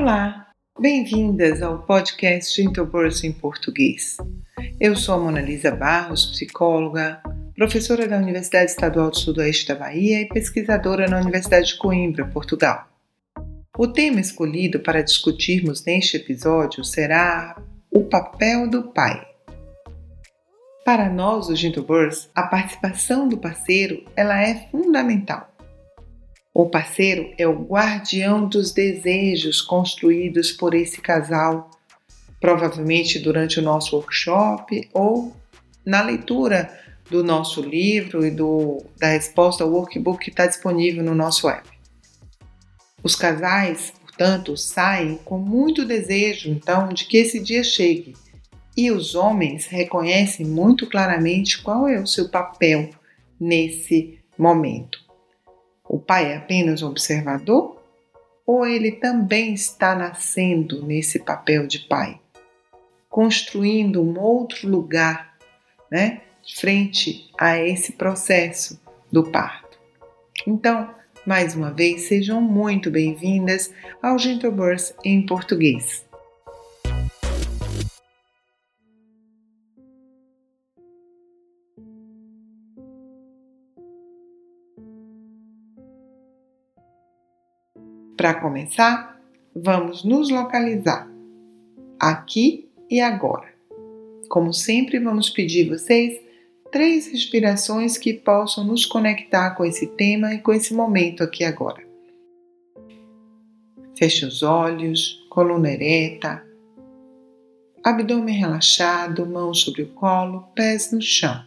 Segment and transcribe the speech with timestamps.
[0.00, 0.46] Olá,
[0.80, 4.16] bem-vindas ao podcast Birth em Português.
[4.80, 7.22] Eu sou a Mona Lisa Barros, psicóloga,
[7.54, 12.88] professora da Universidade Estadual do Sudoeste da Bahia e pesquisadora na Universidade de Coimbra, Portugal.
[13.76, 19.22] O tema escolhido para discutirmos neste episódio será o papel do pai.
[20.82, 25.49] Para nós, os Gentle Birds, a participação do parceiro ela é fundamental.
[26.60, 31.70] O parceiro é o guardião dos desejos construídos por esse casal,
[32.38, 35.34] provavelmente durante o nosso workshop ou
[35.86, 36.70] na leitura
[37.08, 41.66] do nosso livro e do, da resposta ao workbook que está disponível no nosso app.
[43.02, 48.12] Os casais, portanto, saem com muito desejo, então, de que esse dia chegue.
[48.76, 52.90] E os homens reconhecem muito claramente qual é o seu papel
[53.40, 55.09] nesse momento.
[55.92, 57.82] O pai é apenas um observador?
[58.46, 62.20] Ou ele também está nascendo nesse papel de pai,
[63.08, 65.36] construindo um outro lugar,
[65.90, 66.20] né,
[66.54, 68.80] frente a esse processo
[69.10, 69.80] do parto?
[70.46, 70.94] Então,
[71.26, 76.06] mais uma vez, sejam muito bem-vindas ao Gentle Birth em português.
[88.20, 89.18] Para começar,
[89.56, 91.10] vamos nos localizar
[91.98, 93.48] aqui e agora.
[94.28, 96.20] Como sempre, vamos pedir vocês
[96.70, 101.82] três respirações que possam nos conectar com esse tema e com esse momento aqui agora.
[103.96, 106.44] Feche os olhos, coluna ereta,
[107.82, 111.42] abdômen relaxado, mãos sobre o colo, pés no chão.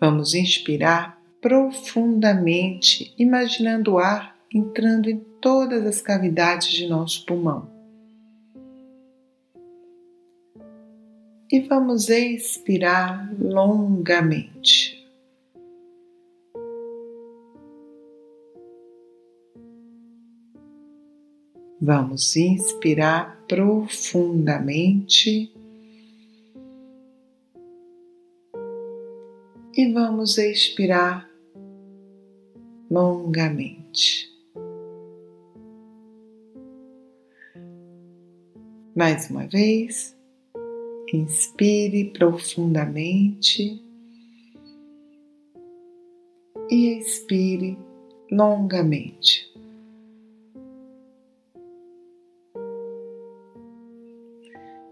[0.00, 7.68] Vamos inspirar profundamente, imaginando o ar entrando em todas as cavidades de nosso pulmão.
[11.50, 14.96] E vamos expirar longamente.
[21.80, 25.52] Vamos inspirar profundamente
[29.72, 31.30] e vamos expirar
[32.90, 34.27] longamente.
[38.98, 40.12] Mais uma vez,
[41.14, 43.80] inspire profundamente
[46.68, 47.78] e expire
[48.28, 49.48] longamente.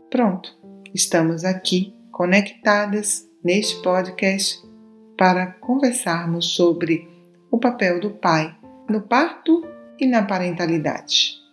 [0.08, 0.56] Pronto,
[0.94, 4.62] estamos aqui conectadas neste podcast
[5.18, 7.08] para conversarmos sobre
[7.50, 8.56] o papel do pai
[8.88, 9.64] no parto
[9.98, 11.44] e na parentalidade.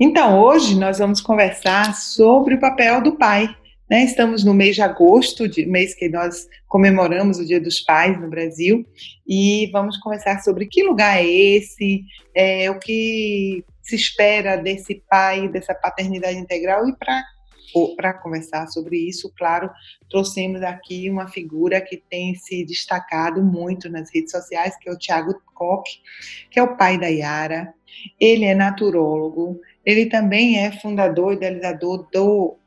[0.00, 3.48] Então, hoje nós vamos conversar sobre o papel do pai.
[3.90, 4.04] Né?
[4.04, 8.30] Estamos no mês de agosto, de, mês que nós comemoramos o Dia dos Pais no
[8.30, 8.86] Brasil,
[9.26, 15.48] e vamos conversar sobre que lugar é esse, é, o que se espera desse pai,
[15.48, 17.24] dessa paternidade integral, e para
[17.96, 19.70] para conversar sobre isso, claro,
[20.08, 24.98] trouxemos aqui uma figura que tem se destacado muito nas redes sociais, que é o
[24.98, 26.00] Tiago Koch,
[26.50, 27.74] que é o pai da Yara.
[28.18, 32.58] Ele é naturólogo, ele também é fundador e idealizador do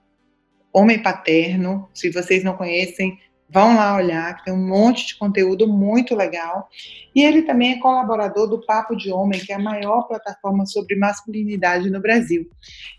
[0.74, 1.88] Homem Paterno.
[1.94, 3.16] Se vocês não conhecem,
[3.48, 6.68] vão lá olhar, que tem um monte de conteúdo muito legal.
[7.14, 10.96] E ele também é colaborador do Papo de Homem, que é a maior plataforma sobre
[10.96, 12.50] masculinidade no Brasil.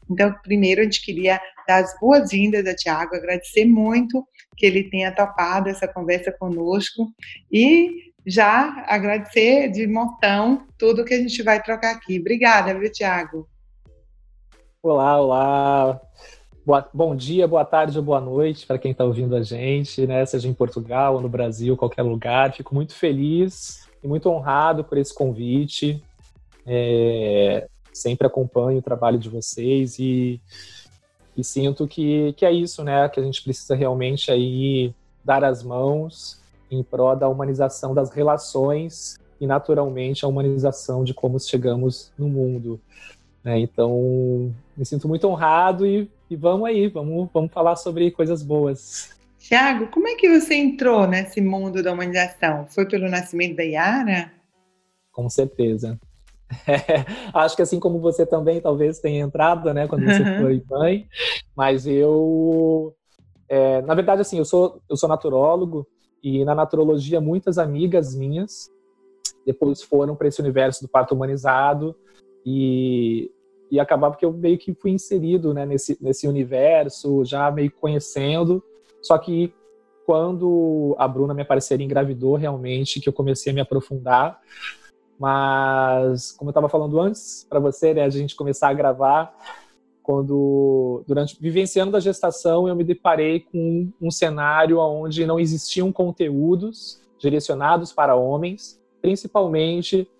[0.08, 4.24] Então, primeiro, a gente queria dar as boas-vindas a Tiago, agradecer muito
[4.56, 7.08] que ele tenha topado essa conversa conosco
[7.50, 12.20] e já agradecer de montão tudo que a gente vai trocar aqui.
[12.20, 13.50] Obrigada, viu, Tiago?
[14.84, 16.00] Olá, olá.
[16.66, 20.26] Boa, bom dia, boa tarde ou boa noite para quem está ouvindo a gente, né?
[20.26, 22.52] Seja em Portugal ou no Brasil, qualquer lugar.
[22.52, 26.02] Fico muito feliz e muito honrado por esse convite.
[26.66, 30.40] É, sempre acompanho o trabalho de vocês e,
[31.36, 33.08] e sinto que, que é isso, né?
[33.08, 34.92] Que a gente precisa realmente aí
[35.24, 41.38] dar as mãos em prol da humanização das relações e naturalmente a humanização de como
[41.38, 42.80] chegamos no mundo.
[43.44, 43.60] Né?
[43.60, 49.10] Então, me sinto muito honrado e, e vamos aí, vamos, vamos falar sobre coisas boas.
[49.38, 52.66] Tiago, como é que você entrou nesse mundo da humanização?
[52.68, 54.32] Foi pelo nascimento da Yara?
[55.10, 55.98] Com certeza.
[56.66, 57.04] É,
[57.34, 60.40] acho que assim como você também talvez tenha entrado, né, quando você uhum.
[60.42, 61.08] foi mãe,
[61.56, 62.94] mas eu
[63.48, 65.86] É, na verdade, assim, eu sou, eu sou naturólogo
[66.22, 68.70] e na naturologia muitas amigas minhas
[69.44, 71.96] depois foram para esse universo do parto humanizado
[72.44, 73.30] e,
[73.70, 78.62] e acabava que eu meio que fui inserido né, nesse, nesse universo, já meio conhecendo,
[79.00, 79.52] só que
[80.04, 84.40] quando a Bruna, minha parceira, engravidou realmente, que eu comecei a me aprofundar,
[85.18, 89.34] mas como eu estava falando antes para você, né, a gente começar a gravar,
[90.02, 97.00] quando durante vivenciando a gestação eu me deparei com um cenário onde não existiam conteúdos
[97.18, 100.10] direcionados para homens, principalmente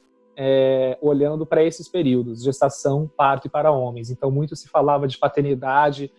[0.45, 4.11] é, olhando para esses períodos, gestação, parto e para homens.
[4.11, 6.13] Então muito se falava de paternidade,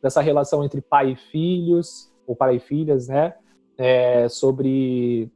[0.00, 3.34] dessa relação entre pai e filhos ou pai e filhas, né?
[3.76, 5.30] É, sobre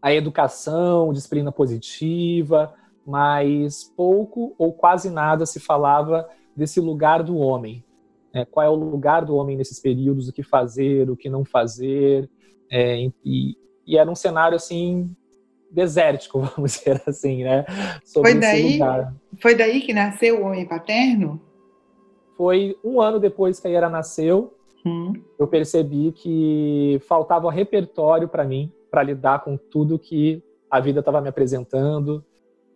[0.00, 2.72] a educação, disciplina positiva,
[3.06, 6.26] mas pouco ou quase nada se falava
[6.56, 7.84] desse lugar do homem.
[8.32, 11.44] É, qual é o lugar do homem nesses períodos, o que fazer, o que não
[11.44, 12.30] fazer.
[12.70, 15.14] É, e, e, era um cenário assim
[15.72, 17.64] desértico, vamos dizer assim, né?
[18.04, 18.78] Sobre foi daí,
[19.40, 21.40] foi daí que nasceu o homem paterno?
[22.36, 24.54] Foi um ano depois que a Iara nasceu,
[24.84, 25.12] hum.
[25.38, 31.20] eu percebi que faltava repertório para mim para lidar com tudo que a vida estava
[31.20, 32.24] me apresentando,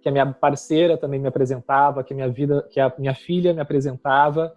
[0.01, 3.53] que a minha parceira também me apresentava, que a minha vida, que a minha filha
[3.53, 4.55] me apresentava.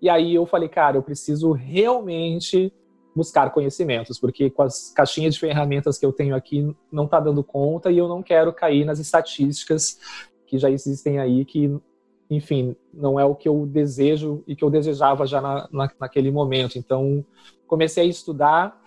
[0.00, 2.72] E aí eu falei, cara, eu preciso realmente
[3.14, 7.44] buscar conhecimentos, porque com as caixinhas de ferramentas que eu tenho aqui não está dando
[7.44, 9.98] conta e eu não quero cair nas estatísticas
[10.46, 11.78] que já existem aí que
[12.30, 16.30] enfim, não é o que eu desejo e que eu desejava já na, na, naquele
[16.30, 16.78] momento.
[16.78, 17.22] Então,
[17.66, 18.80] comecei a estudar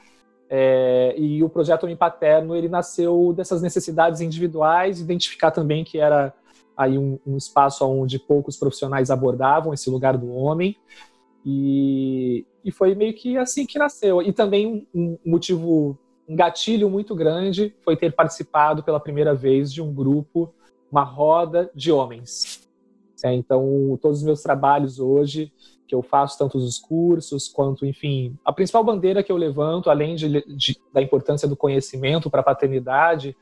[0.50, 6.34] é, e o projeto Homem Paterno ele nasceu dessas necessidades individuais, identificar também que era
[6.76, 10.76] aí um, um, espaço onde poucos profissionais abordavam esse lugar do homem
[11.46, 14.24] e, e foi meio que assim que nasceu.
[14.24, 15.96] E também um, motivo,
[16.28, 20.52] um gatilho muito grande foi ter participado pela primeira vez de um grupo,
[20.92, 22.68] uma roda de homens.
[23.24, 25.54] É, então, todos os meus trabalhos hoje
[25.88, 30.16] que eu faço tanto os cursos quanto, enfim, a principal bandeira que eu levanto, além
[30.16, 33.38] de, de, da importância do conhecimento para a paternidade,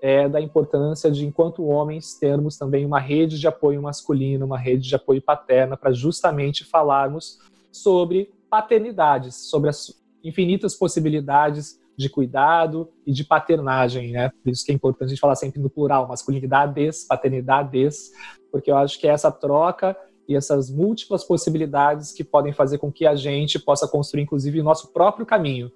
[0.00, 4.88] é da importância de, enquanto homens, termos também uma rede de apoio masculino, uma rede
[4.88, 7.38] de apoio paterna, para justamente falarmos
[7.70, 9.92] sobre paternidades, sobre as
[10.22, 14.30] infinitas possibilidades de cuidado e de paternagem, né?
[14.30, 18.12] Por isso que é importante a gente falar sempre no plural, masculinidades, paternidades,
[18.52, 19.96] porque eu acho que é essa troca
[20.28, 24.64] e essas múltiplas possibilidades que podem fazer com que a gente possa construir, inclusive, o
[24.64, 25.72] nosso próprio caminho,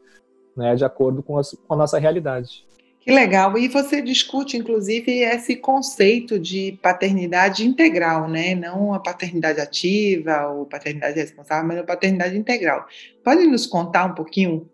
[0.56, 2.64] né, de acordo com a, com a nossa realidade.
[3.08, 3.56] Que legal.
[3.56, 8.54] E você discute, inclusive, esse conceito de paternidade integral, né?
[8.54, 12.84] Não a paternidade ativa ou paternidade responsável, mas a paternidade integral.
[13.24, 14.68] Pode nos contar um pouquinho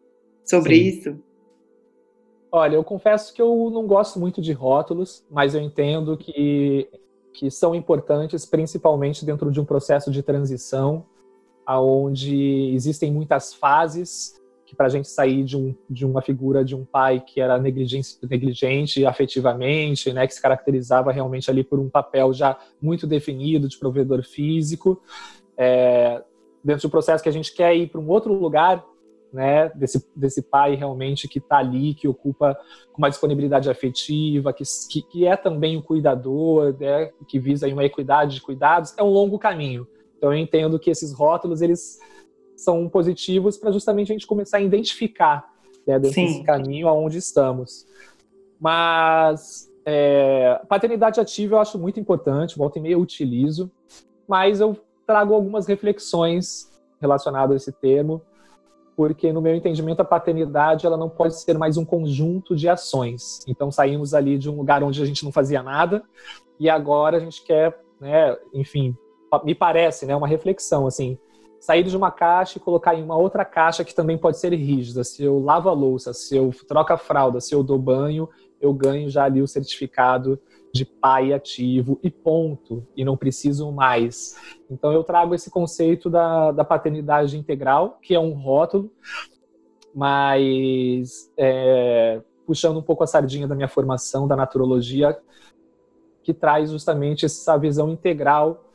[0.44, 0.82] sobre Sim.
[0.82, 1.18] isso?
[2.50, 6.88] Olha, eu confesso que eu não gosto muito de rótulos, mas eu entendo que
[7.32, 11.04] que são importantes, principalmente dentro de um processo de transição,
[11.64, 14.40] aonde existem muitas fases
[14.74, 17.56] que para a gente sair de, um, de uma figura de um pai que era
[17.58, 23.68] negligente, negligente afetivamente, né, que se caracterizava realmente ali por um papel já muito definido
[23.68, 25.00] de provedor físico,
[25.56, 26.22] é,
[26.62, 28.84] dentro de um processo que a gente quer ir para um outro lugar
[29.32, 32.56] né, desse, desse pai realmente que está ali, que ocupa
[32.96, 37.84] uma disponibilidade afetiva, que, que, que é também o cuidador, né, que visa aí uma
[37.84, 39.86] equidade de cuidados, é um longo caminho.
[40.16, 41.98] Então eu entendo que esses rótulos eles
[42.64, 45.48] são positivos para justamente a gente começar a identificar
[45.86, 46.26] né, dentro Sim.
[46.26, 47.86] desse caminho aonde estamos.
[48.58, 53.70] Mas é, paternidade ativa eu acho muito importante, volta e meia eu utilizo,
[54.26, 58.22] mas eu trago algumas reflexões relacionadas a esse termo
[58.96, 63.40] porque no meu entendimento a paternidade ela não pode ser mais um conjunto de ações.
[63.46, 66.02] Então saímos ali de um lugar onde a gente não fazia nada
[66.58, 68.96] e agora a gente quer, né, enfim,
[69.42, 71.18] me parece, né, uma reflexão assim,
[71.64, 75.02] sair de uma caixa e colocar em uma outra caixa que também pode ser rígida.
[75.02, 78.28] Se eu lavo a louça, se eu troco a fralda, se eu dou banho,
[78.60, 80.38] eu ganho já ali o certificado
[80.74, 84.36] de pai ativo e ponto, e não preciso mais.
[84.70, 88.90] Então eu trago esse conceito da, da paternidade integral, que é um rótulo,
[89.94, 95.18] mas é, puxando um pouco a sardinha da minha formação da naturologia,
[96.22, 98.66] que traz justamente essa visão integral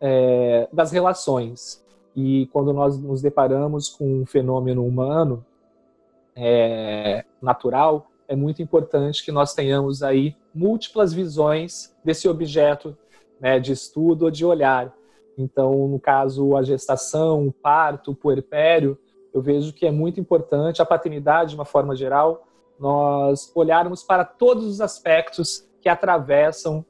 [0.00, 1.86] é, das relações.
[2.20, 5.46] E quando nós nos deparamos com um fenômeno humano
[6.34, 12.98] é, natural, é muito importante que nós tenhamos aí múltiplas visões desse objeto
[13.40, 14.92] né, de estudo ou de olhar.
[15.38, 18.98] Então, no caso, a gestação, o parto, o puerpério,
[19.32, 22.48] eu vejo que é muito importante a paternidade, de uma forma geral,
[22.80, 26.84] nós olharmos para todos os aspectos que atravessam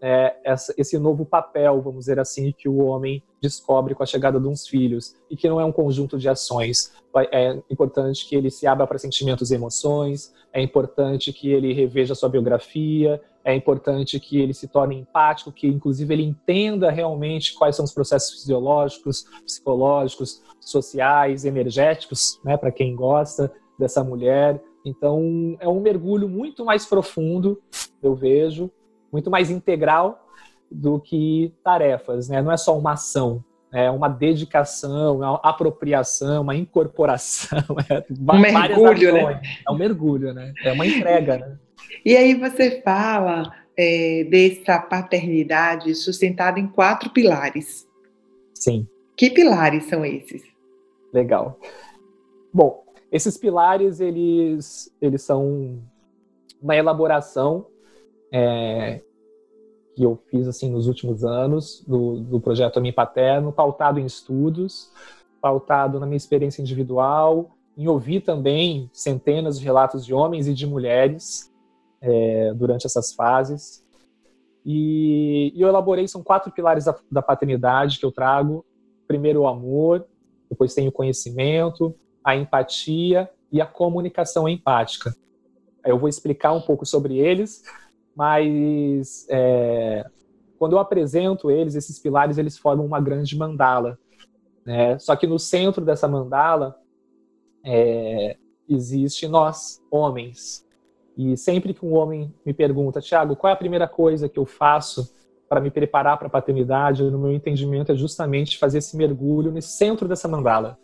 [0.00, 4.40] é, essa, esse novo papel, vamos dizer assim, que o homem descobre com a chegada
[4.40, 6.92] de uns filhos e que não é um conjunto de ações.
[7.32, 12.14] É importante que ele se abra para sentimentos e emoções, é importante que ele reveja
[12.14, 17.76] sua biografia, é importante que ele se torne empático, que inclusive ele entenda realmente quais
[17.76, 24.62] são os processos fisiológicos, psicológicos, sociais, energéticos, né, para quem gosta dessa mulher.
[24.84, 27.60] Então, é um mergulho muito mais profundo,
[28.02, 28.70] eu vejo,
[29.12, 30.26] muito mais integral
[30.70, 32.40] do que tarefas, né?
[32.40, 38.38] Não é só uma ação, é uma dedicação, é uma apropriação, uma incorporação, é um
[38.38, 39.42] mergulho, né?
[39.66, 40.52] É um mergulho, né?
[40.64, 41.58] É uma entrega, né?
[42.04, 47.86] E aí você fala é, dessa paternidade sustentada em quatro pilares.
[48.54, 48.86] Sim.
[49.16, 50.42] Que pilares são esses?
[51.12, 51.58] Legal.
[52.52, 55.82] Bom, esses pilares eles eles são
[56.62, 57.66] uma elaboração
[58.32, 59.00] é,
[59.94, 64.92] que eu fiz assim nos últimos anos do, do projeto Amin Paterno, pautado em estudos,
[65.40, 70.66] pautado na minha experiência individual, em ouvir também centenas de relatos de homens e de
[70.66, 71.50] mulheres
[72.00, 73.84] é, durante essas fases.
[74.64, 78.64] E, e, eu elaborei, são quatro pilares da, da paternidade que eu trago.
[79.06, 80.06] Primeiro, o amor,
[80.48, 85.14] depois tem o conhecimento, a empatia e a comunicação empática.
[85.84, 87.64] Eu vou explicar um pouco sobre eles,
[88.14, 90.04] mas é,
[90.58, 93.98] quando eu apresento eles, esses pilares, eles formam uma grande mandala.
[94.64, 94.98] Né?
[94.98, 96.76] Só que no centro dessa mandala
[97.64, 98.36] é,
[98.68, 100.66] existe nós, homens.
[101.16, 104.46] E sempre que um homem me pergunta, Tiago, qual é a primeira coisa que eu
[104.46, 105.12] faço
[105.50, 109.60] para me preparar para a paternidade, no meu entendimento, é justamente fazer esse mergulho no
[109.60, 110.78] centro dessa mandala.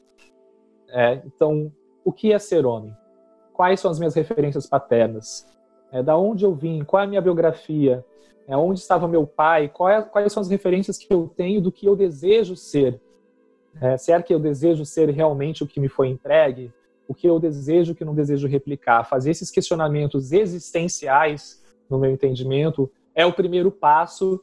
[0.88, 1.72] É, então,
[2.04, 2.92] o que é ser homem?
[3.52, 5.46] Quais são as minhas referências paternas?
[5.92, 6.84] É, da onde eu vim?
[6.84, 8.04] Qual é a minha biografia?
[8.46, 9.64] É, onde estava meu pai?
[9.64, 13.00] É, quais são as referências que eu tenho do que eu desejo ser?
[13.80, 16.72] É, será que eu desejo ser realmente o que me foi entregue?
[17.08, 19.04] O que eu desejo, o que não desejo replicar?
[19.04, 24.42] Fazer esses questionamentos existenciais, no meu entendimento, é o primeiro passo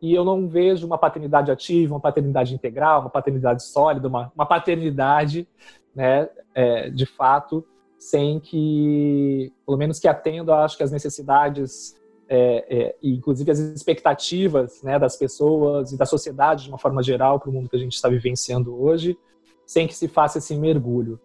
[0.00, 4.46] e eu não vejo uma paternidade ativa, uma paternidade integral, uma paternidade sólida, uma, uma
[4.46, 5.46] paternidade,
[5.94, 7.64] né, é, de fato,
[7.98, 11.96] sem que, pelo menos que atenda, acho que as necessidades
[12.28, 17.02] é, é, e inclusive as expectativas né, das pessoas e da sociedade de uma forma
[17.02, 19.18] geral para o mundo que a gente está vivenciando hoje,
[19.66, 21.18] sem que se faça esse mergulho.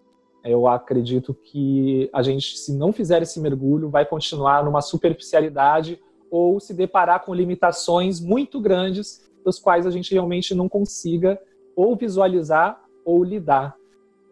[0.43, 6.59] Eu acredito que a gente, se não fizer esse mergulho, vai continuar numa superficialidade ou
[6.59, 11.39] se deparar com limitações muito grandes, das quais a gente realmente não consiga
[11.75, 13.75] ou visualizar ou lidar.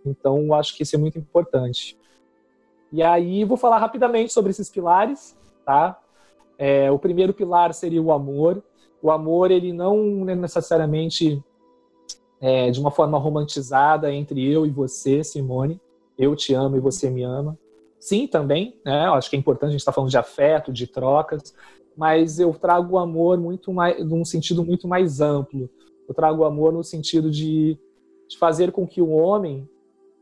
[0.05, 1.97] Então, acho que isso é muito importante.
[2.91, 5.97] E aí, vou falar rapidamente sobre esses pilares, tá?
[6.57, 8.63] É, o primeiro pilar seria o amor.
[9.01, 11.43] O amor, ele não é necessariamente
[12.39, 15.79] é, de uma forma romantizada entre eu e você, Simone.
[16.17, 17.57] Eu te amo e você me ama.
[17.99, 19.07] Sim, também, né?
[19.07, 21.53] Eu acho que é importante, a gente está falando de afeto, de trocas,
[21.95, 25.69] mas eu trago o amor muito mais, num sentido muito mais amplo.
[26.07, 27.77] Eu trago o amor no sentido de,
[28.27, 29.69] de fazer com que o homem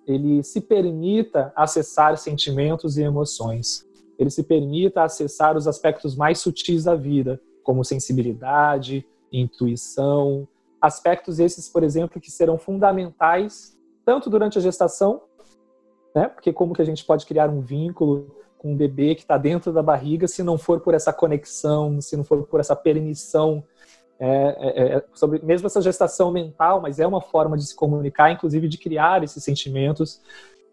[0.09, 3.87] ele se permita acessar sentimentos e emoções.
[4.17, 10.47] Ele se permita acessar os aspectos mais sutis da vida, como sensibilidade, intuição,
[10.81, 15.21] aspectos esses, por exemplo, que serão fundamentais tanto durante a gestação,
[16.15, 16.27] né?
[16.27, 19.71] Porque como que a gente pode criar um vínculo com um bebê que está dentro
[19.71, 23.63] da barriga se não for por essa conexão, se não for por essa permissão,
[24.19, 28.31] é, é, é, sobre mesmo essa gestação mental, mas é uma forma de se comunicar,
[28.31, 30.21] inclusive de criar esses sentimentos.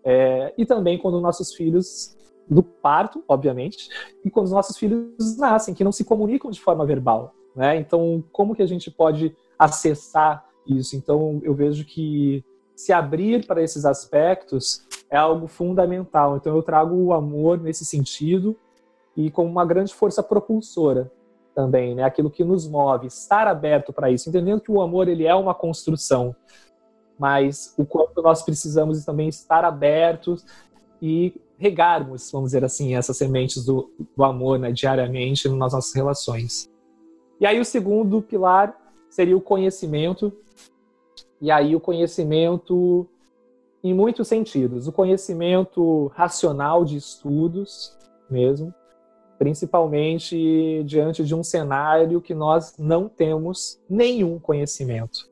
[0.04, 2.16] É, e também quando nossos filhos
[2.48, 3.88] do parto, obviamente,
[4.24, 7.76] e quando os nossos filhos nascem, que não se comunicam de forma verbal, né?
[7.76, 10.94] Então, como que a gente pode acessar isso?
[10.94, 12.44] Então, eu vejo que
[12.76, 16.36] se abrir para esses aspectos é algo fundamental.
[16.36, 18.54] Então eu trago o amor nesse sentido
[19.16, 21.10] e como uma grande força propulsora
[21.56, 22.04] também, né?
[22.04, 25.54] Aquilo que nos move, estar aberto para isso, entendendo que o amor ele é uma
[25.54, 26.36] construção,
[27.18, 30.44] mas o quanto nós precisamos também estar abertos
[31.00, 36.70] e regarmos, vamos dizer assim, essas sementes do, do amor né, diariamente nas nossas relações.
[37.40, 38.76] E aí o segundo pilar
[39.08, 40.30] seria o conhecimento.
[41.40, 43.08] E aí o conhecimento
[43.82, 44.86] em muitos sentidos.
[44.86, 47.96] O conhecimento racional de estudos,
[48.28, 48.74] mesmo,
[49.38, 55.28] principalmente diante de um cenário que nós não temos nenhum conhecimento.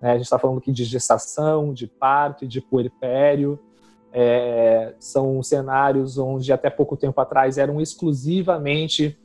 [0.00, 0.10] Né?
[0.10, 3.58] A gente está falando aqui de gestação, de parto e de puerpério.
[4.10, 9.18] É, são cenários onde até pouco tempo atrás eram exclusivamente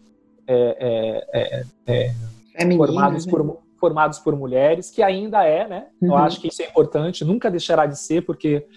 [0.45, 2.13] é, é, é,
[2.53, 3.31] é formados, né?
[3.31, 5.87] por, formados por mulheres, que ainda é, né?
[6.01, 6.09] Uhum.
[6.09, 8.67] Eu acho que isso é importante, nunca deixará de ser, porque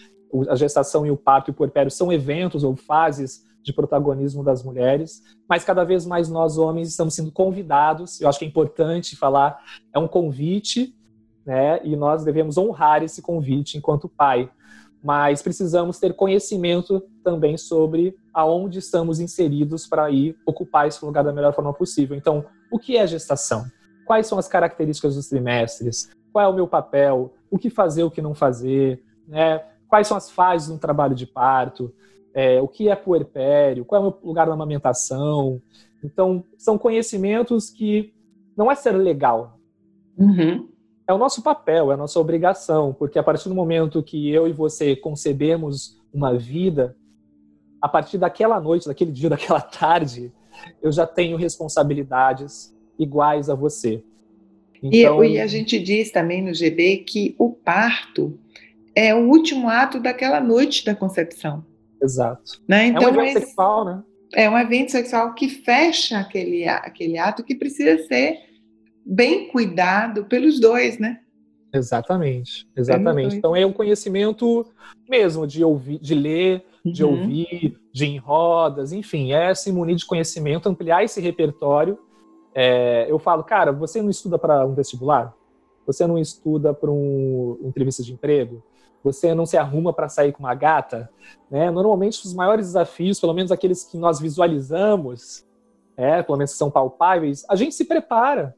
[0.48, 4.62] a gestação e o parto e o puerpério são eventos ou fases de protagonismo das
[4.62, 8.20] mulheres, mas cada vez mais nós homens estamos sendo convidados.
[8.20, 9.60] Eu acho que é importante falar,
[9.92, 10.94] é um convite,
[11.44, 11.80] né?
[11.82, 14.48] E nós devemos honrar esse convite enquanto pai.
[15.02, 21.32] Mas precisamos ter conhecimento também sobre aonde estamos inseridos para ir ocupar esse lugar da
[21.32, 22.16] melhor forma possível.
[22.16, 23.64] Então, o que é gestação?
[24.06, 26.08] Quais são as características dos trimestres?
[26.32, 27.34] Qual é o meu papel?
[27.50, 29.02] O que fazer, o que não fazer?
[29.26, 29.60] Né?
[29.88, 31.92] Quais são as fases de um trabalho de parto?
[32.36, 35.62] É, o que é puerpério, qual é o lugar da amamentação.
[36.04, 38.12] Então, são conhecimentos que
[38.54, 39.58] não é ser legal.
[40.18, 40.68] Uhum.
[41.08, 44.46] É o nosso papel, é a nossa obrigação, porque a partir do momento que eu
[44.46, 46.94] e você concebemos uma vida,
[47.80, 50.30] a partir daquela noite, daquele dia, daquela tarde,
[50.82, 54.04] eu já tenho responsabilidades iguais a você.
[54.82, 55.24] Então...
[55.24, 58.38] E, e a gente diz também no GB que o parto
[58.94, 61.64] é o último ato daquela noite da concepção.
[62.02, 62.62] Exato.
[62.68, 62.86] Né?
[62.86, 64.02] Então, é um então, evento sexual, né?
[64.34, 68.38] É um evento sexual que fecha aquele, aquele ato que precisa ser
[69.04, 71.20] bem cuidado pelos dois, né?
[71.72, 73.36] Exatamente, exatamente.
[73.36, 74.66] Então é um conhecimento
[75.08, 76.92] mesmo de ouvir, de ler, uhum.
[76.92, 81.98] de ouvir, de ir em rodas, enfim, é se munir de conhecimento, ampliar esse repertório.
[82.54, 85.34] É, eu falo, cara, você não estuda para um vestibular?
[85.86, 88.62] Você não estuda para um, uma entrevista de emprego?
[89.06, 91.08] Você não se arruma para sair com uma gata,
[91.48, 91.70] né?
[91.70, 95.46] Normalmente os maiores desafios, pelo menos aqueles que nós visualizamos,
[95.96, 98.56] é, pelo menos que são palpáveis, a gente se prepara.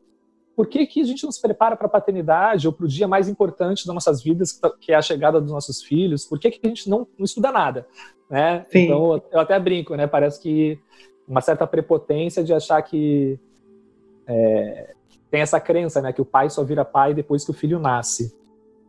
[0.57, 3.07] Por que, que a gente não se prepara para a paternidade ou para o dia
[3.07, 6.25] mais importante das nossas vidas, tá, que é a chegada dos nossos filhos?
[6.25, 7.87] Por que, que a gente não, não estuda nada?
[8.29, 8.65] Né?
[8.71, 8.85] Sim.
[8.87, 10.07] Então, eu até brinco, né?
[10.07, 10.81] Parece que
[11.29, 13.39] uma certa prepotência de achar que
[14.27, 14.95] é,
[15.31, 16.13] tem essa crença, né?
[16.13, 18.35] Que o pai só vira pai depois que o filho nasce.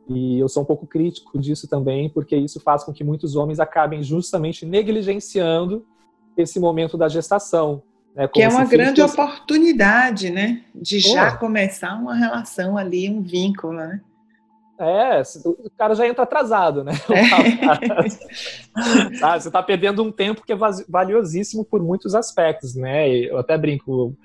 [0.10, 3.60] E eu sou um pouco crítico disso também, porque isso faz com que muitos homens
[3.60, 5.86] acabem justamente negligenciando
[6.36, 7.84] esse momento da gestação.
[8.16, 9.14] Né, que é uma grande fosse...
[9.14, 10.64] oportunidade, né?
[10.74, 11.10] De Pô.
[11.10, 14.02] já começar uma relação ali, um vínculo, né?
[14.80, 16.94] É, o cara já entra atrasado, né?
[17.12, 17.26] É.
[19.22, 23.10] ah, você está perdendo um tempo que é valiosíssimo por muitos aspectos, né?
[23.10, 24.16] Eu até brinco,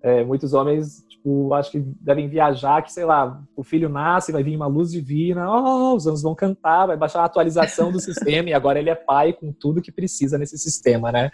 [0.00, 4.42] é, muitos homens tipo, acho que devem viajar, que sei lá, o filho nasce, vai
[4.42, 8.48] vir uma luz divina, oh, os anos vão cantar, vai baixar a atualização do sistema
[8.48, 11.30] e agora ele é pai com tudo que precisa nesse sistema, né?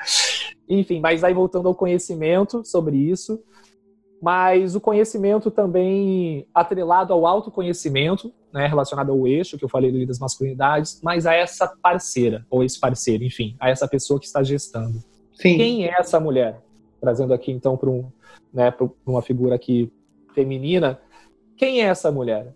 [0.68, 3.40] Enfim, mas aí voltando ao conhecimento sobre isso,
[4.20, 10.07] mas o conhecimento também atrelado ao autoconhecimento, né, relacionado ao eixo que eu falei ali
[10.07, 14.42] das masculinidades, mas a essa parceira, ou esse parceiro, enfim, a essa pessoa que está
[14.42, 14.99] gestando.
[15.35, 15.57] Sim.
[15.57, 16.61] Quem é essa mulher?
[16.99, 18.11] Trazendo aqui então para um,
[18.56, 19.92] né, para uma figura aqui
[20.34, 20.98] feminina,
[21.58, 22.54] quem é essa mulher?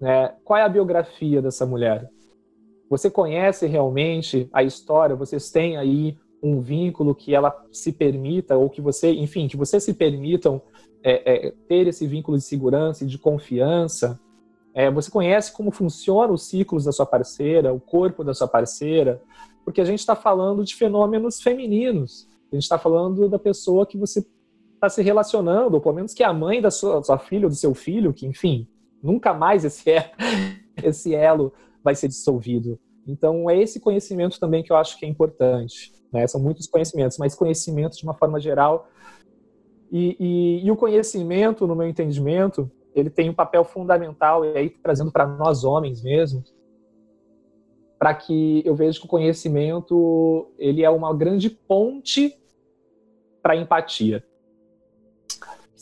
[0.00, 0.32] Né?
[0.44, 2.08] Qual é a biografia dessa mulher?
[2.88, 5.16] Você conhece realmente a história?
[5.16, 9.82] Vocês têm aí um vínculo que ela se permita, ou que você, enfim, que vocês
[9.82, 10.62] se permitam
[11.02, 14.20] é, é, ter esse vínculo de segurança e de confiança?
[14.72, 19.20] É, você conhece como funciona os ciclos da sua parceira, o corpo da sua parceira?
[19.64, 22.28] Porque a gente está falando de fenômenos femininos.
[22.52, 24.24] A gente está falando da pessoa que você
[24.84, 27.56] está se relacionando, ou pelo menos que a mãe da sua, sua filha ou do
[27.56, 28.68] seu filho, que, enfim,
[29.02, 30.12] nunca mais esse, é,
[30.82, 32.78] esse elo vai ser dissolvido.
[33.06, 35.92] Então, é esse conhecimento também que eu acho que é importante.
[36.12, 36.26] Né?
[36.26, 38.88] São muitos conhecimentos, mas conhecimento de uma forma geral.
[39.90, 44.70] E, e, e o conhecimento, no meu entendimento, ele tem um papel fundamental, e aí
[44.70, 46.42] trazendo para nós homens mesmo,
[47.98, 52.36] para que eu veja que o conhecimento ele é uma grande ponte
[53.42, 54.24] para empatia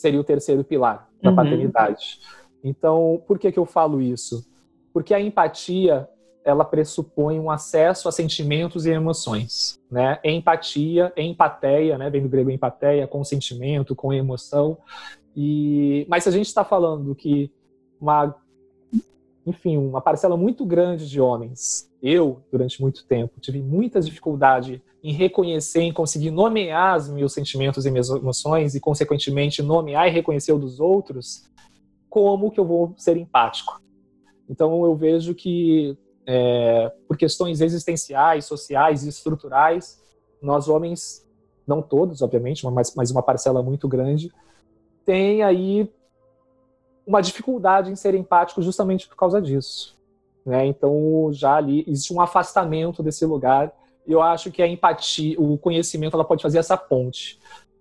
[0.03, 1.35] seria o terceiro pilar da uhum.
[1.37, 2.19] paternidade.
[2.61, 4.45] Então, por que, que eu falo isso?
[4.91, 6.09] Porque a empatia
[6.43, 10.19] ela pressupõe um acesso a sentimentos e emoções, né?
[10.25, 12.09] Empatia, empateia, né?
[12.09, 14.77] Vem do grego empateia, com sentimento, com emoção.
[15.33, 17.49] E mas se a gente está falando que
[17.99, 18.35] uma,
[19.45, 25.13] enfim, uma parcela muito grande de homens, eu durante muito tempo tive muita dificuldade em
[25.13, 30.51] reconhecer, em conseguir nomear os meus sentimentos e minhas emoções e, consequentemente, nomear e reconhecer
[30.51, 31.49] o dos outros,
[32.09, 33.81] como que eu vou ser empático?
[34.49, 40.01] Então, eu vejo que, é, por questões existenciais, sociais e estruturais,
[40.41, 41.25] nós homens,
[41.65, 44.29] não todos, obviamente, mas, mas uma parcela muito grande,
[45.05, 45.89] tem aí
[47.05, 49.97] uma dificuldade em ser empático justamente por causa disso.
[50.45, 50.65] Né?
[50.65, 53.71] Então, já ali existe um afastamento desse lugar.
[54.05, 57.39] Eu acho que a empatia, o conhecimento, ela pode fazer essa ponte.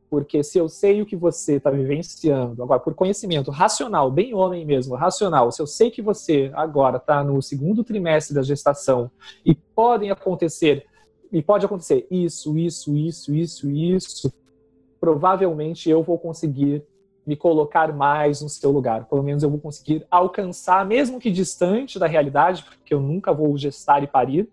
[0.08, 4.64] Porque se eu sei o que você está vivenciando, agora, por conhecimento racional, bem homem
[4.64, 9.10] mesmo, racional, se eu sei que você agora está no segundo trimestre da gestação
[9.44, 10.84] e podem acontecer,
[11.32, 14.32] e pode acontecer isso, isso, isso, isso, isso,
[15.00, 16.84] provavelmente eu vou conseguir
[17.26, 19.06] me colocar mais no seu lugar.
[19.06, 23.56] Pelo menos eu vou conseguir alcançar, mesmo que distante da realidade, porque eu nunca vou
[23.56, 24.48] gestar e parir.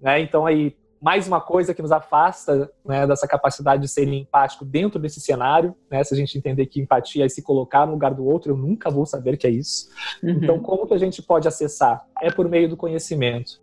[0.00, 0.20] Né?
[0.20, 4.98] Então, aí, mais uma coisa que nos afasta né, dessa capacidade de ser empático dentro
[4.98, 5.74] desse cenário.
[5.90, 6.02] Né?
[6.02, 8.90] Se a gente entender que empatia é se colocar no lugar do outro, eu nunca
[8.90, 9.88] vou saber que é isso.
[10.22, 10.30] Uhum.
[10.30, 12.06] Então, como que a gente pode acessar?
[12.20, 13.60] É por meio do conhecimento.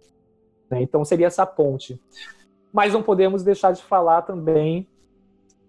[0.70, 0.84] Né?
[0.84, 2.00] Então, seria essa ponte.
[2.72, 4.88] Mas não podemos deixar de falar também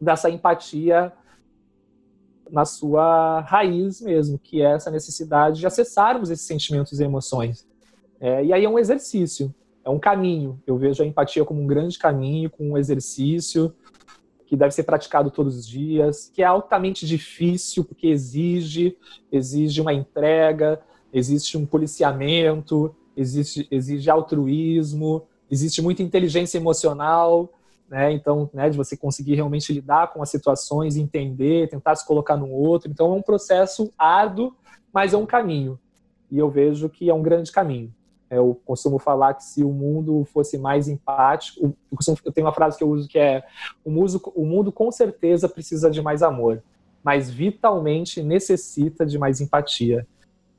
[0.01, 1.13] dessa empatia
[2.51, 7.67] na sua raiz mesmo, que é essa necessidade de acessarmos esses sentimentos e emoções.
[8.21, 9.55] É, e aí é um exercício,
[9.85, 10.61] é um caminho.
[10.67, 13.75] Eu vejo a empatia como um grande caminho, com um exercício
[14.47, 18.97] que deve ser praticado todos os dias, que é altamente difícil porque exige,
[19.33, 20.81] exige uma entrega,
[21.13, 27.53] existe um policiamento, existe, exige altruísmo, existe muita inteligência emocional,
[27.89, 28.13] né?
[28.13, 32.51] Então, né, de você conseguir realmente lidar com as situações, entender, tentar se colocar no
[32.51, 32.91] outro.
[32.91, 34.55] Então, é um processo árduo,
[34.93, 35.79] mas é um caminho.
[36.31, 37.93] E eu vejo que é um grande caminho.
[38.31, 42.53] Eu costumo falar que se o mundo fosse mais empático, eu, costumo, eu tenho uma
[42.55, 43.45] frase que eu uso que é:
[43.85, 46.63] o, mundo, o mundo com certeza precisa de mais amor,
[47.03, 50.07] mas vitalmente necessita de mais empatia.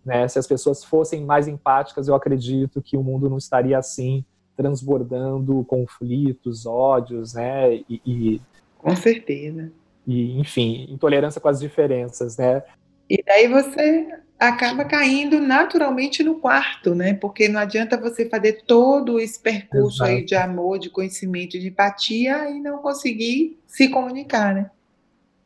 [0.05, 0.27] Né?
[0.27, 4.23] Se as pessoas fossem mais empáticas, eu acredito que o mundo não estaria assim
[4.55, 7.75] transbordando conflitos, ódios, né?
[7.75, 8.41] E, e,
[8.77, 9.71] com certeza.
[10.05, 12.63] E, enfim, intolerância com as diferenças, né?
[13.09, 14.07] E daí você
[14.39, 17.13] acaba caindo naturalmente no quarto, né?
[17.13, 20.11] Porque não adianta você fazer todo esse percurso Exato.
[20.11, 24.69] aí de amor, de conhecimento, de empatia e não conseguir se comunicar, né?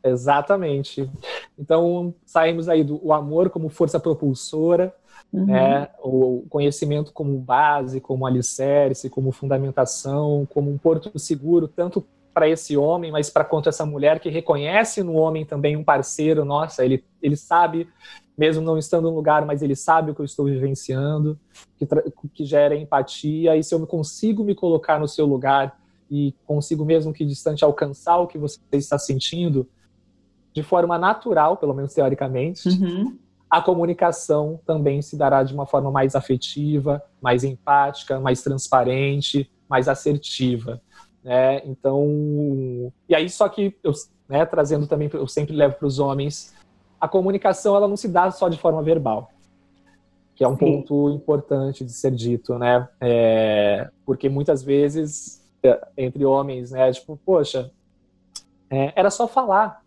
[0.02, 1.10] Exatamente.
[1.58, 4.94] Então, saímos aí do amor como força propulsora,
[5.32, 5.46] Uhum.
[5.46, 5.88] Né?
[6.02, 12.76] O conhecimento como base, como alicerce, como fundamentação, como um porto seguro, tanto para esse
[12.76, 17.04] homem, mas para quanto essa mulher que reconhece no homem também um parceiro, nossa, ele,
[17.20, 17.88] ele sabe,
[18.38, 21.38] mesmo não estando no lugar, mas ele sabe o que eu estou vivenciando,
[21.76, 21.86] que,
[22.32, 27.12] que gera empatia, e se eu consigo me colocar no seu lugar e consigo mesmo
[27.12, 29.68] que distante alcançar o que você está sentindo,
[30.52, 33.18] de forma natural, pelo menos teoricamente, uhum
[33.50, 39.88] a comunicação também se dará de uma forma mais afetiva, mais empática, mais transparente, mais
[39.88, 40.80] assertiva.
[41.22, 41.60] Né?
[41.66, 43.92] Então, e aí só que eu,
[44.28, 46.54] né, trazendo também, eu sempre levo para os homens,
[47.00, 49.30] a comunicação ela não se dá só de forma verbal,
[50.36, 50.82] que é um Sim.
[50.82, 52.88] ponto importante de ser dito, né?
[53.00, 57.70] É, porque muitas vezes é, entre homens, né, tipo, poxa,
[58.70, 59.79] é, era só falar,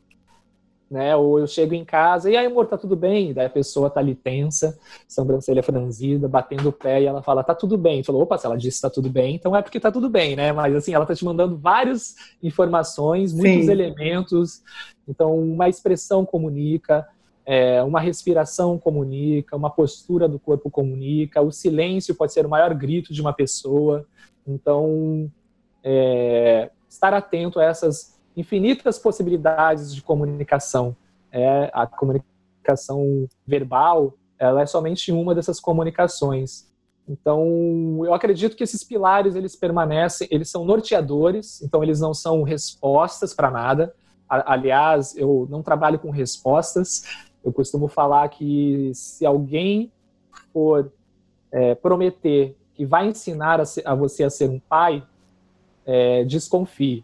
[0.94, 1.16] né?
[1.16, 3.34] Ou eu chego em casa e aí, amor, tá tudo bem?
[3.34, 4.78] Daí a pessoa tá ali tensa,
[5.08, 8.04] sobrancelha franzida, batendo o pé e ela fala, tá tudo bem.
[8.04, 10.52] Falou, opa, se ela disse tá tudo bem, então é porque tá tudo bem, né?
[10.52, 13.72] Mas assim, ela tá te mandando várias informações, muitos Sim.
[13.72, 14.62] elementos.
[15.08, 17.08] Então, uma expressão comunica,
[17.44, 22.72] é, uma respiração comunica, uma postura do corpo comunica, o silêncio pode ser o maior
[22.76, 24.06] grito de uma pessoa.
[24.48, 25.28] Então,
[25.84, 30.96] é, estar atento a essas infinitas possibilidades de comunicação.
[31.32, 36.72] É, a comunicação verbal, ela é somente uma dessas comunicações.
[37.08, 42.44] Então, eu acredito que esses pilares eles permanecem, eles são norteadores, então eles não são
[42.44, 43.94] respostas para nada.
[44.30, 47.04] Aliás, eu não trabalho com respostas.
[47.44, 49.92] Eu costumo falar que se alguém
[50.54, 50.92] for
[51.52, 55.06] é, prometer que vai ensinar a, ser, a, você a ser um pai,
[55.86, 57.04] é, desconfie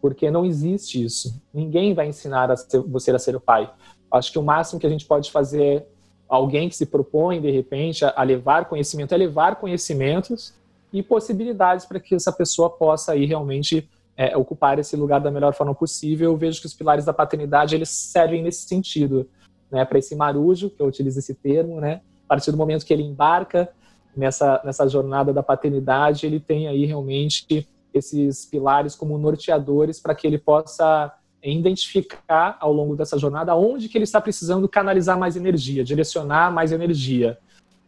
[0.00, 1.40] porque não existe isso.
[1.52, 3.70] Ninguém vai ensinar a ser, você a ser o pai.
[4.10, 5.86] Acho que o máximo que a gente pode fazer,
[6.28, 10.54] alguém que se propõe, de repente, a, a levar conhecimento, é levar conhecimentos
[10.92, 15.54] e possibilidades para que essa pessoa possa aí realmente é, ocupar esse lugar da melhor
[15.54, 16.30] forma possível.
[16.32, 19.28] Eu vejo que os pilares da paternidade eles servem nesse sentido,
[19.70, 22.92] né, para esse marujo, que eu utilizo esse termo, né, a partir do momento que
[22.92, 23.68] ele embarca
[24.16, 30.26] nessa, nessa jornada da paternidade, ele tem aí realmente esses pilares como norteadores para que
[30.26, 35.84] ele possa identificar ao longo dessa jornada onde que ele está precisando canalizar mais energia,
[35.84, 37.38] direcionar mais energia,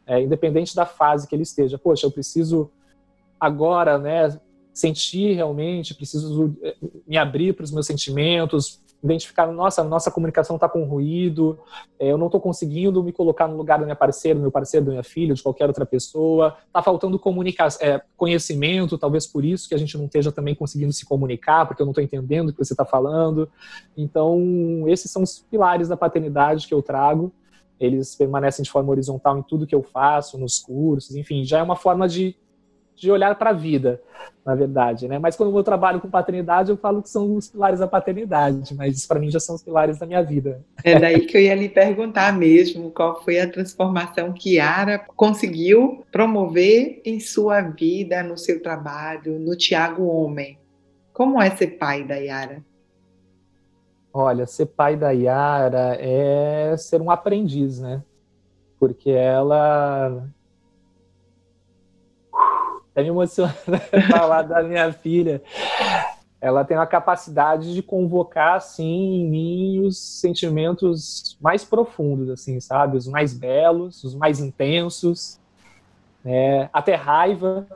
[0.07, 1.79] é, independente da fase que ele esteja.
[1.79, 2.71] Poxa, eu preciso
[3.39, 4.39] agora, né,
[4.73, 10.69] sentir realmente, preciso é, me abrir para os meus sentimentos, identificar, nossa, nossa comunicação está
[10.69, 11.59] com ruído,
[11.99, 14.87] é, eu não estou conseguindo me colocar no lugar da minha parceira, do meu parceiro,
[14.87, 17.21] da minha filha, de qualquer outra pessoa, está faltando
[17.81, 21.81] é, conhecimento, talvez por isso que a gente não esteja também conseguindo se comunicar, porque
[21.81, 23.49] eu não estou entendendo o que você está falando.
[23.97, 27.33] Então, esses são os pilares da paternidade que eu trago.
[27.79, 31.63] Eles permanecem de forma horizontal em tudo que eu faço, nos cursos, enfim, já é
[31.63, 32.37] uma forma de
[33.01, 34.01] de olhar para a vida,
[34.45, 35.19] na verdade, né?
[35.19, 39.07] Mas quando eu trabalho com paternidade, eu falo que são os pilares da paternidade, mas
[39.07, 40.63] para mim já são os pilares da minha vida.
[40.85, 46.05] É daí que eu ia lhe perguntar mesmo qual foi a transformação que Yara conseguiu
[46.13, 50.59] promover em sua vida, no seu trabalho, no Tiago Homem.
[51.13, 52.63] Como é ser pai da Yara?
[54.13, 58.03] Olha, ser pai da Yara é ser um aprendiz, né?
[58.79, 60.29] Porque ela
[62.91, 63.55] até me emociona
[64.11, 65.43] falar da minha filha.
[66.41, 72.97] Ela tem a capacidade de convocar, assim, em mim os sentimentos mais profundos, assim, sabe?
[72.97, 75.39] Os mais belos, os mais intensos,
[76.25, 76.71] né?
[76.73, 77.67] até raiva,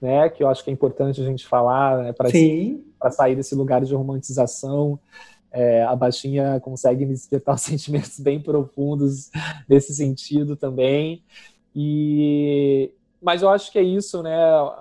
[0.00, 0.28] né?
[0.28, 2.12] Que eu acho que é importante a gente falar, né?
[2.12, 2.30] Para
[3.10, 4.98] sair desse lugar de romantização.
[5.52, 9.30] É, a baixinha consegue me despertar sentimentos bem profundos
[9.66, 11.22] nesse sentido também.
[11.74, 14.34] E, mas eu acho que é isso, né?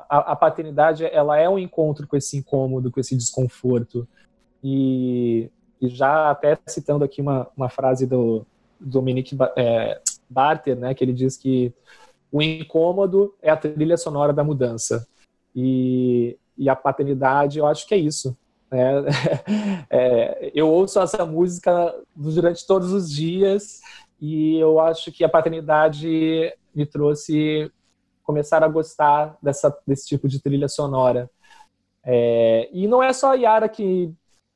[0.10, 4.08] A, a, paternidade, ela é um encontro com esse incômodo, com esse desconforto.
[4.64, 5.50] E,
[5.82, 8.46] e já até citando aqui uma, uma frase do
[8.80, 10.00] Dominique é,
[10.30, 10.94] Barter, né?
[10.94, 11.74] Que ele diz que
[12.32, 15.06] o incômodo é a trilha sonora da mudança.
[15.54, 18.38] E, e a paternidade, eu acho que é isso.
[18.72, 19.04] Né?
[19.92, 23.82] É, eu ouço essa música durante todos os dias
[24.22, 27.72] e eu acho que a paternidade me trouxe
[28.30, 31.28] começaram a gostar dessa, desse tipo de trilha sonora.
[32.06, 34.14] É, e não é só a Yara que,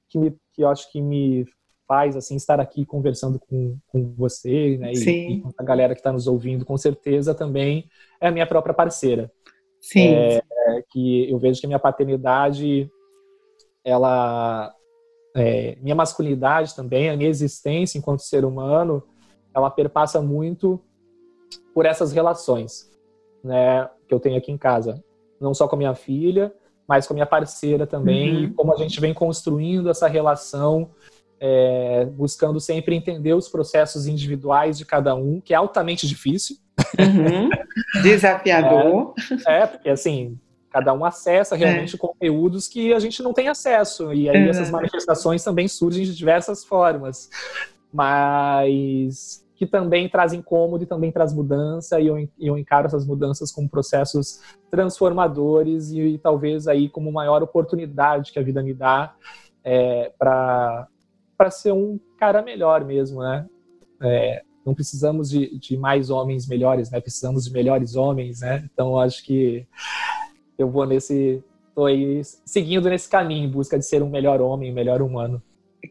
[0.08, 1.44] que, me, que eu acho que me
[1.88, 6.02] faz assim estar aqui conversando com, com você né, e, e, com a galera que
[6.02, 7.90] está nos ouvindo, com certeza também
[8.22, 9.32] é a minha própria parceira.
[9.82, 10.10] Sim.
[10.10, 12.88] É, é, que eu vejo que a minha paternidade,
[13.84, 14.72] ela,
[15.36, 19.02] é, minha masculinidade também, a minha existência enquanto ser humano,
[19.52, 20.80] ela perpassa muito
[21.74, 22.93] por essas relações
[23.44, 25.04] né, que eu tenho aqui em casa.
[25.40, 26.54] Não só com a minha filha,
[26.88, 28.44] mas com a minha parceira também, uhum.
[28.44, 30.92] e como a gente vem construindo essa relação,
[31.40, 36.58] é, buscando sempre entender os processos individuais de cada um, que é altamente difícil.
[36.98, 37.50] Uhum.
[38.02, 39.14] Desafiador.
[39.48, 40.38] É, é, porque assim,
[40.70, 42.00] cada um acessa realmente é.
[42.00, 44.50] conteúdos que a gente não tem acesso, e aí uhum.
[44.50, 47.30] essas manifestações também surgem de diversas formas.
[47.92, 53.52] Mas que também traz incômodo e também traz mudança, e eu, eu encaro essas mudanças
[53.52, 59.16] como processos transformadores e, e talvez aí como maior oportunidade que a vida me dá
[59.64, 60.88] é, para
[61.50, 63.46] ser um cara melhor mesmo, né?
[64.02, 67.00] É, não precisamos de, de mais homens melhores, né?
[67.00, 68.68] Precisamos de melhores homens, né?
[68.74, 69.66] Então acho que
[70.58, 71.42] eu vou nesse,
[71.74, 75.42] tô aí seguindo nesse caminho em busca de ser um melhor homem, um melhor humano.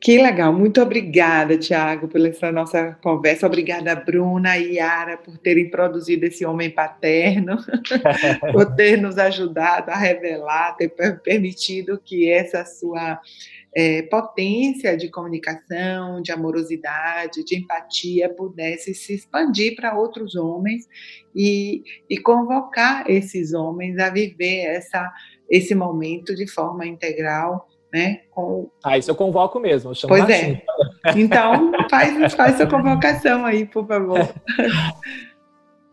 [0.00, 3.46] Que legal, muito obrigada, Tiago, pela essa nossa conversa.
[3.46, 7.59] Obrigada, Bruna e Yara, por terem produzido esse homem paterno,
[8.52, 10.88] por ter nos ajudado a revelar, ter
[11.22, 13.20] permitido que essa sua
[13.74, 20.88] é, potência de comunicação, de amorosidade, de empatia pudesse se expandir para outros homens
[21.35, 25.12] e, e convocar esses homens a viver essa,
[25.50, 28.20] esse momento de forma integral né?
[28.31, 28.70] Com...
[28.83, 29.92] Ah, isso eu convoco mesmo.
[29.92, 30.62] Eu pois é.
[31.14, 34.18] Então, faz, faz sua convocação aí, por favor.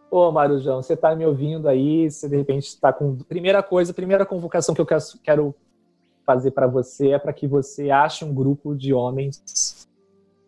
[0.10, 3.18] Ô, Marujão, você está me ouvindo aí, você de repente está com.
[3.18, 4.88] Primeira coisa, primeira convocação que eu
[5.24, 5.54] quero
[6.26, 9.88] fazer para você é para que você ache um grupo de homens,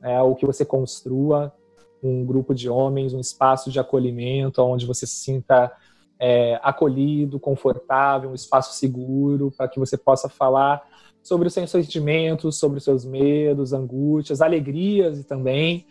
[0.02, 1.54] é, ou que você construa
[2.02, 5.72] um grupo de homens, um espaço de acolhimento, onde você se sinta
[6.20, 10.82] é, acolhido, confortável, um espaço seguro, para que você possa falar
[11.22, 15.86] sobre os seus sentimentos, sobre os seus medos, angústias, alegrias também,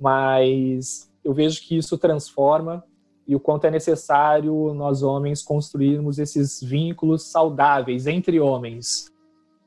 [0.00, 2.84] mas eu vejo que isso transforma
[3.26, 9.12] e o quanto é necessário nós homens construirmos esses vínculos saudáveis entre homens.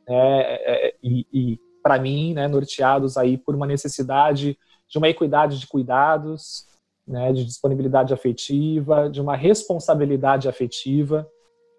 [0.08, 5.60] É, é, e, e para mim, né, norteados aí por uma necessidade de uma equidade
[5.60, 6.66] de cuidados,
[7.08, 11.28] né, de disponibilidade afetiva, de uma responsabilidade afetiva,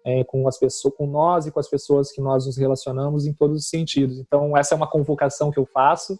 [0.05, 3.33] é, com as pessoas, com nós e com as pessoas que nós nos relacionamos em
[3.33, 4.19] todos os sentidos.
[4.19, 6.19] Então essa é uma convocação que eu faço.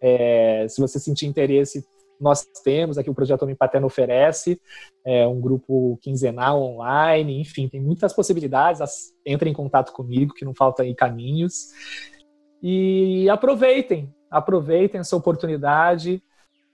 [0.00, 1.84] É, se você sentir interesse,
[2.20, 4.60] nós temos aqui o projeto Homem Paterno oferece
[5.04, 9.14] é, um grupo quinzenal online, enfim, tem muitas possibilidades.
[9.24, 11.68] Entre em contato comigo, que não falta aí caminhos.
[12.62, 16.22] E aproveitem, aproveitem essa oportunidade,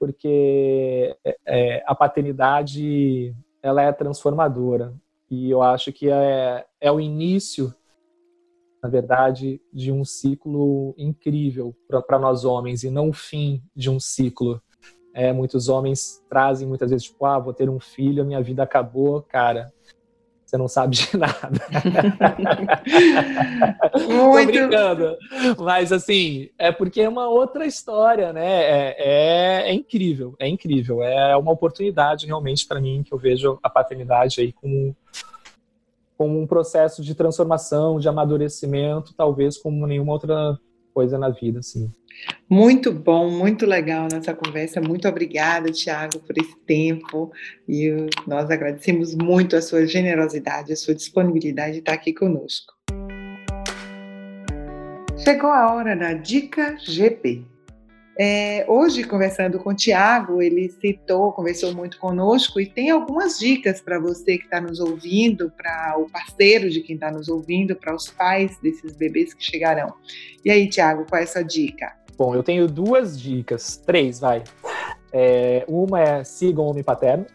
[0.01, 4.93] porque é, é, a paternidade ela é transformadora.
[5.31, 7.75] E eu acho que é, é o início,
[8.83, 13.99] na verdade, de um ciclo incrível para nós homens, e não o fim de um
[13.99, 14.63] ciclo.
[15.13, 19.23] É, muitos homens trazem muitas vezes, tipo, ah, vou ter um filho, minha vida acabou.
[19.23, 19.73] Cara,
[20.47, 21.51] você não sabe de nada.
[24.09, 24.53] Muito.
[24.53, 25.17] Tô brincando.
[25.59, 28.47] Mas, assim, é porque é uma outra história, né?
[28.47, 31.03] É, é, é incrível, é incrível.
[31.03, 34.97] É uma oportunidade, realmente, para mim, que eu vejo a paternidade aí como,
[36.17, 40.57] como um processo de transformação, de amadurecimento, talvez como nenhuma outra
[40.95, 41.93] coisa na vida, assim.
[42.49, 44.81] Muito bom, muito legal nossa conversa.
[44.81, 47.33] Muito obrigada, Tiago, por esse tempo.
[47.69, 47.91] E
[48.27, 52.75] nós agradecemos muito a sua generosidade, a sua disponibilidade de estar aqui conosco.
[55.17, 57.45] Chegou a hora da Dica GP.
[58.19, 63.81] É, hoje, conversando com o Tiago, ele citou, conversou muito conosco e tem algumas dicas
[63.81, 67.95] para você que está nos ouvindo, para o parceiro de quem está nos ouvindo, para
[67.95, 69.93] os pais desses bebês que chegarão.
[70.43, 71.93] E aí, Tiago, qual é a sua dica?
[72.19, 74.43] Bom, eu tenho duas dicas, três, vai.
[75.13, 77.27] É, uma é sigam o Homem Paterno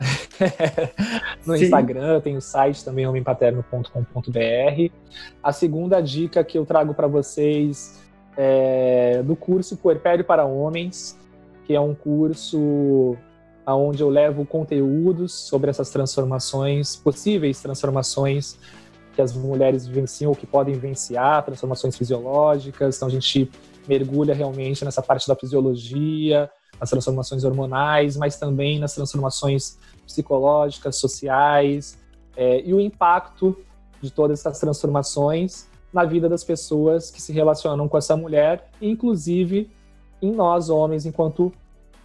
[1.46, 1.64] no Sim.
[1.64, 4.92] Instagram, tem o site também homempaterno.com.br.
[5.42, 8.00] A segunda dica que eu trago para vocês
[8.38, 11.18] é do curso Puerpério para Homens,
[11.66, 13.16] que é um curso
[13.68, 18.58] onde eu levo conteúdos sobre essas transformações, possíveis transformações
[19.14, 22.98] que as mulheres vivenciam ou que podem vivenciar, transformações fisiológicas.
[22.98, 23.50] Então a gente
[23.92, 26.50] mergulha realmente nessa parte da fisiologia,
[26.80, 32.00] nas transformações hormonais, mas também nas transformações psicológicas, sociais
[32.38, 33.58] é, e o impacto
[34.02, 39.70] de todas essas transformações na vida das pessoas que se relacionam com essa mulher, inclusive
[40.22, 41.52] em nós homens enquanto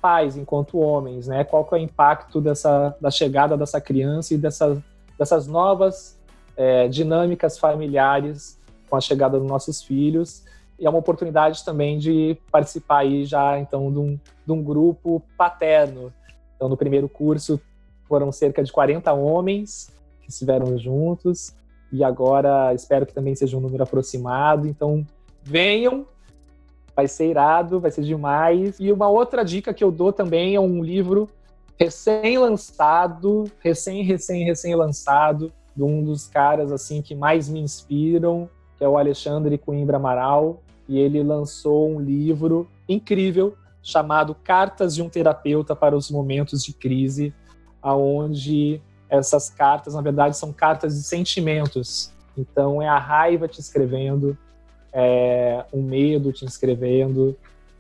[0.02, 1.44] pais, enquanto homens, né?
[1.44, 4.82] Qual que é o impacto dessa da chegada dessa criança e dessa,
[5.16, 6.18] dessas novas
[6.56, 8.58] é, dinâmicas familiares
[8.90, 10.44] com a chegada dos nossos filhos
[10.78, 15.22] e é uma oportunidade também de participar aí já então de um, de um grupo
[15.36, 16.12] paterno.
[16.54, 17.60] Então no primeiro curso
[18.06, 19.90] foram cerca de 40 homens
[20.22, 21.54] que estiveram juntos
[21.92, 24.66] e agora espero que também seja um número aproximado.
[24.66, 25.06] Então
[25.42, 26.06] venham,
[26.94, 28.76] vai ser irado, vai ser demais.
[28.78, 31.28] E uma outra dica que eu dou também é um livro
[31.78, 38.84] recém-lançado, recém, recém, recém lançado, de um dos caras assim que mais me inspiram, que
[38.84, 45.08] é o Alexandre Coimbra Amaral, e ele lançou um livro incrível chamado Cartas de um
[45.08, 47.32] Terapeuta para os Momentos de Crise,
[47.80, 52.12] aonde essas cartas, na verdade, são cartas de sentimentos.
[52.36, 54.36] Então, é a raiva te escrevendo,
[54.92, 57.36] é o medo te escrevendo.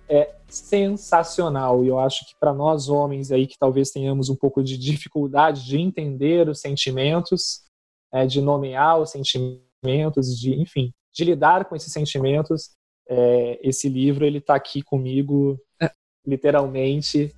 [0.08, 1.84] É sensacional.
[1.84, 5.64] E eu acho que para nós homens aí que talvez tenhamos um pouco de dificuldade
[5.64, 7.62] de entender os sentimentos,
[8.12, 12.75] é, de nomear os sentimentos, de, enfim, de lidar com esses sentimentos,
[13.08, 15.58] é, esse livro ele está aqui comigo
[16.26, 17.34] literalmente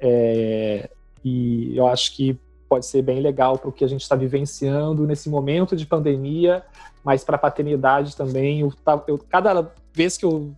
[0.00, 0.90] é,
[1.24, 5.06] e eu acho que pode ser bem legal para o que a gente está vivenciando
[5.06, 6.64] nesse momento de pandemia,
[7.04, 8.60] mas para a paternidade também.
[8.60, 8.72] Eu,
[9.06, 10.52] eu, cada vez que eu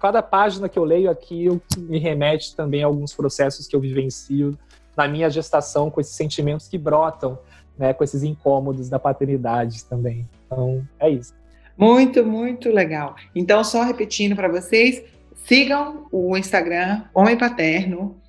[0.00, 3.80] cada página que eu leio aqui eu, me remete também a alguns processos que eu
[3.80, 4.56] vivencio
[4.96, 7.38] na minha gestação com esses sentimentos que brotam,
[7.76, 10.28] né, com esses incômodos da paternidade também.
[10.46, 11.34] Então é isso.
[11.78, 13.14] Muito, muito legal.
[13.32, 15.00] Então, só repetindo para vocês,
[15.32, 18.20] sigam o Instagram Homem Paterno,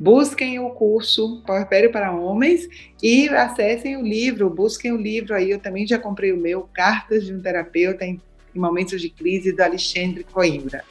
[0.00, 2.66] busquem o curso Powerpério para Homens
[3.02, 5.50] e acessem o livro, busquem o livro aí.
[5.50, 8.18] Eu também já comprei o meu, Cartas de um Terapeuta em,
[8.54, 10.82] Momentos de Crise, do Alexandre Coimbra.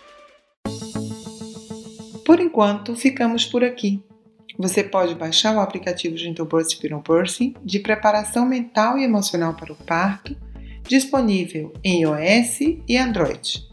[2.26, 4.04] Por enquanto, ficamos por aqui.
[4.60, 9.76] Você pode baixar o aplicativo Gentle Birth Pursing de preparação mental e emocional para o
[9.76, 10.36] parto
[10.87, 13.67] disponível em iOS e Android.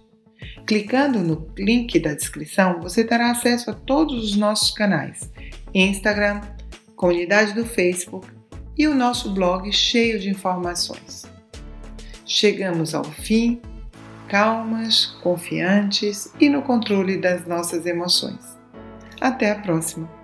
[0.66, 5.30] Clicando no link da descrição, você terá acesso a todos os nossos canais:
[5.74, 6.40] Instagram,
[6.94, 8.28] comunidade do Facebook
[8.76, 11.24] e o nosso blog cheio de informações.
[12.24, 13.60] Chegamos ao fim,
[14.28, 18.56] calmas, confiantes e no controle das nossas emoções.
[19.20, 20.19] Até a próxima!